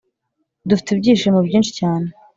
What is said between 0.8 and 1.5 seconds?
ibyishimo